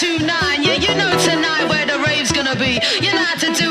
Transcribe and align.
729. 0.00 0.64
Yeah, 0.64 0.80
you 0.80 0.96
know 0.96 1.12
tonight 1.20 1.68
where 1.68 1.84
the 1.84 2.02
rave's 2.08 2.32
gonna 2.32 2.56
be. 2.56 2.80
You 3.04 3.12
know 3.12 3.20
how 3.20 3.36
to 3.36 3.52
do 3.52 3.69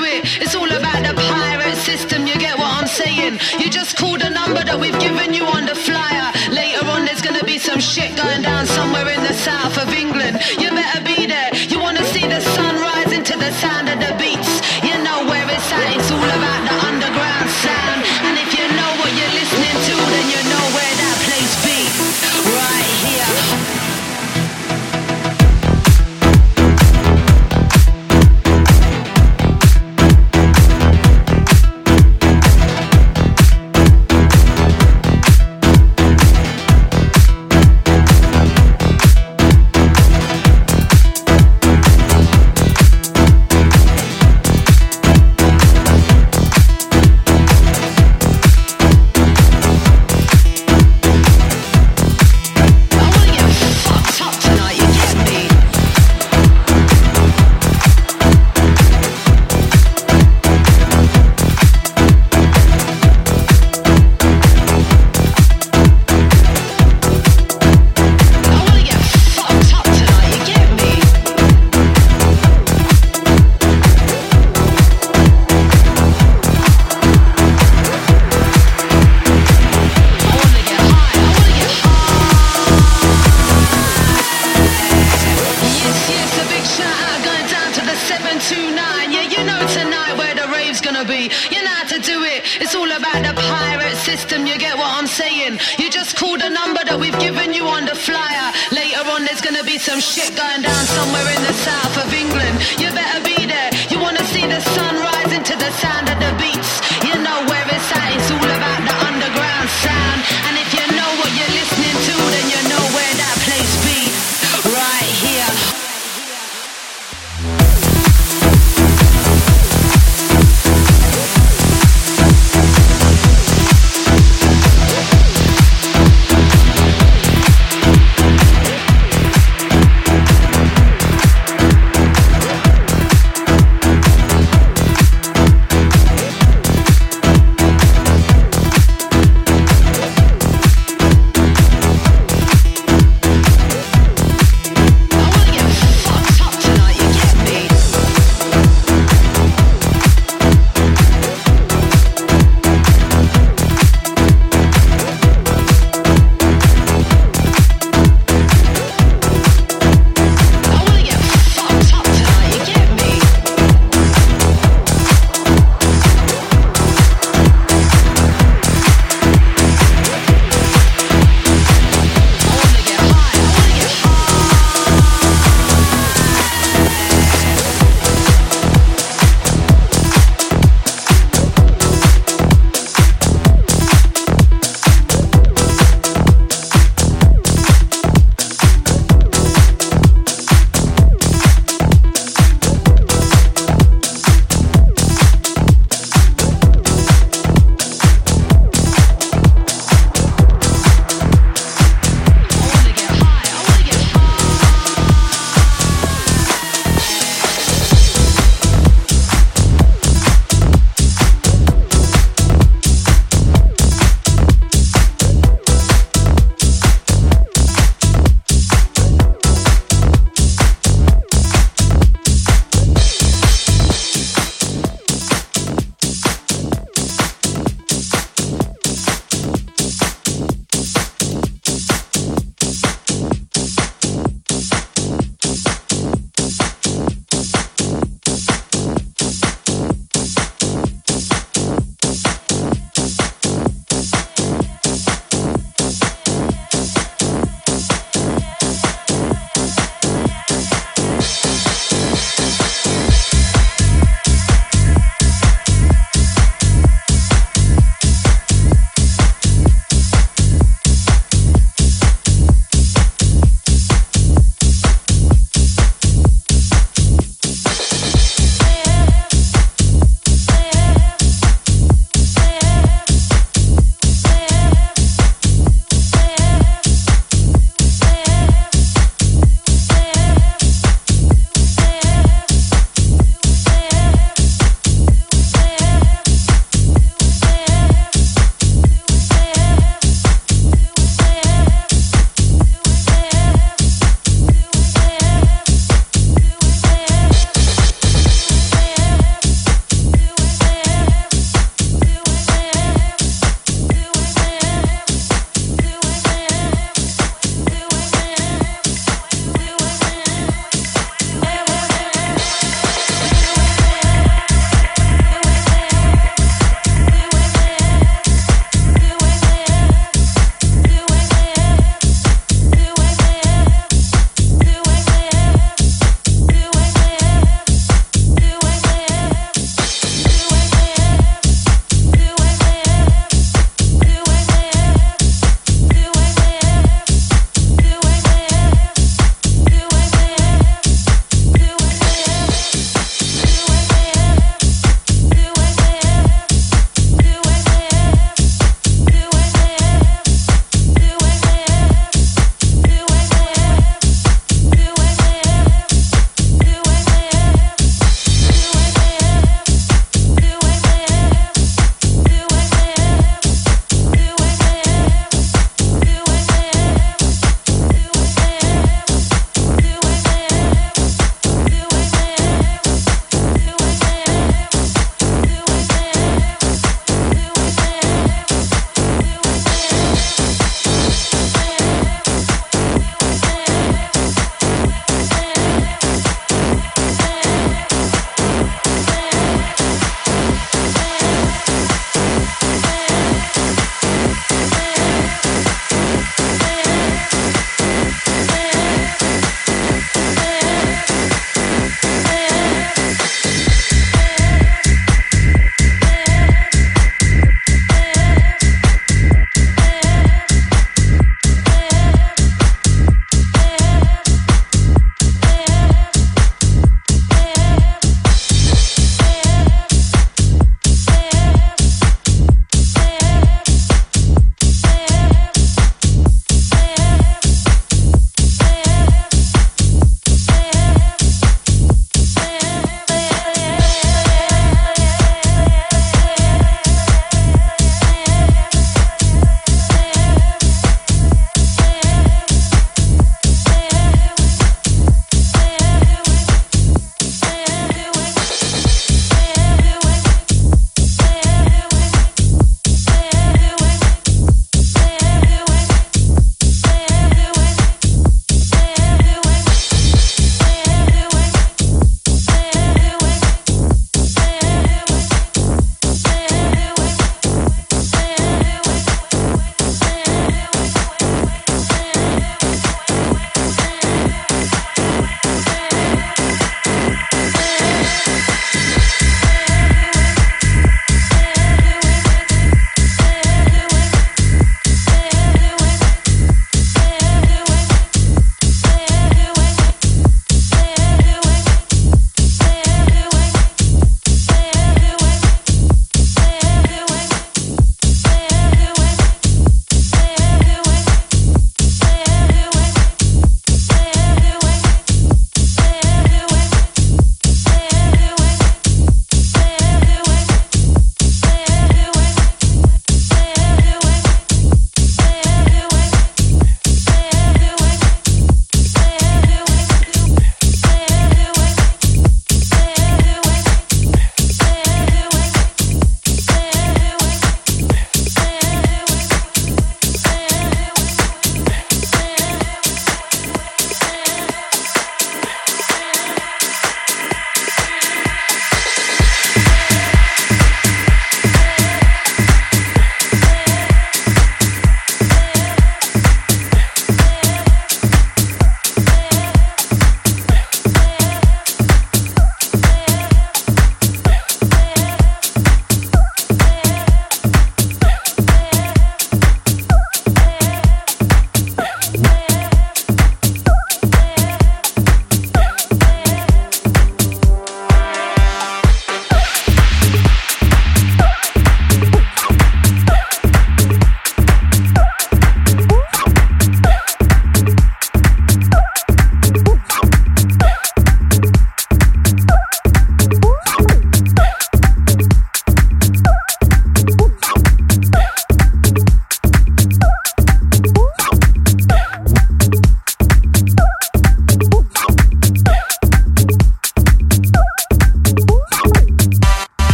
729. 88.30 89.10
Yeah, 89.10 89.26
you 89.26 89.42
know 89.42 89.58
tonight 89.74 90.14
where 90.14 90.36
the 90.38 90.46
rave's 90.54 90.82
gonna 90.82 91.04
be. 91.04 91.34
You 91.50 91.66
know 91.66 91.74
how 91.82 91.90
to 91.90 91.98
do 91.98 92.22
it. 92.22 92.46
It's 92.62 92.76
all 92.76 92.86
about 92.86 93.26
the 93.26 93.34
pirate 93.34 93.98
system, 93.98 94.46
you 94.46 94.56
get 94.60 94.78
what 94.78 94.86
I'm 94.86 95.08
saying? 95.08 95.58
You 95.80 95.90
just 95.90 96.16
call 96.16 96.38
the 96.38 96.50
number 96.50 96.82
that 96.86 97.00
we've 97.02 97.18
given 97.18 97.54
you 97.58 97.66
on 97.66 97.86
the 97.90 97.98
flyer. 97.98 98.54
Later 98.70 99.02
on, 99.10 99.26
there's 99.26 99.42
gonna 99.42 99.66
be 99.66 99.80
some 99.80 100.00
shit 100.00 100.30
going 100.38 100.62
down 100.62 100.84
somewhere 100.94 101.26
in 101.26 101.42
the 101.42 101.56
south 101.58 101.96
of 102.06 102.14
England. 102.14 102.54
You 102.78 102.94
better 102.94 103.22
be 103.26 103.50
there. 103.50 103.70
You 103.90 103.98
wanna 103.98 104.24
see 104.30 104.46
the 104.46 104.62
sun 104.78 104.94
rise 105.10 105.34
into 105.34 105.58
the 105.58 105.72
sound 105.82 106.06
of 106.14 106.18
the 106.22 106.32
beats. 106.38 106.59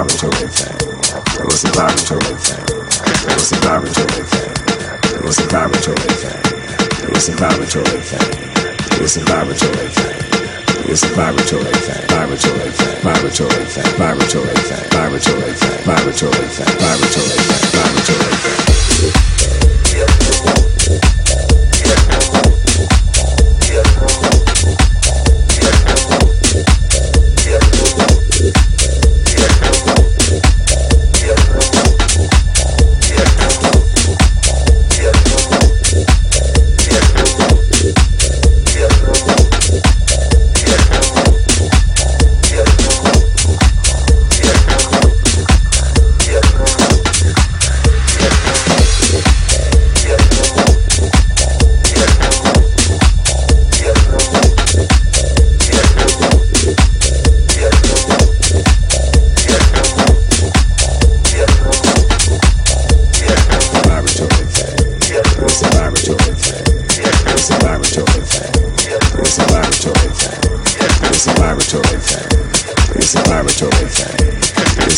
Vibratory 0.00 0.48
thing. 0.48 0.72
It's 1.44 1.62
a 1.62 1.68
vibratory 1.76 2.32
thing. 2.40 2.64
It's 3.36 3.52
a 3.52 3.56
vibratory 3.60 4.24
thing. 4.32 4.48
It's 5.28 5.38
a 5.38 5.44
vibratory 5.44 6.14
thing. 6.16 6.40
It's 7.12 7.28
a 7.28 7.32
vibratory 7.36 8.00
thing. 8.00 8.30
It's 9.04 9.16
a 9.16 9.20
vibratory 9.20 9.88
thing. 9.92 10.30
It's 10.88 11.02
a 11.04 11.08
vibratory 11.08 11.64
thing, 11.64 12.08
vibratory 12.08 12.70
thing, 12.72 12.96
vibratory 13.04 13.64
thing, 13.68 13.92
vibratory 14.00 14.56
thing, 14.56 14.88
vibratory 14.88 15.52
thing, 15.52 15.80
vibratory 15.84 16.48
thing, 16.48 16.78
vibratory 16.80 17.36
thing, 17.44 17.68
vibratory 17.76 18.36
thing. 18.40 19.39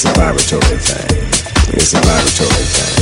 It's 0.05 0.11
a 0.11 0.21
vibratory 0.21 0.79
thing. 0.79 1.75
It's 1.75 1.95
a 1.95 2.01
vibratory 2.01 2.65
thing. 2.65 3.02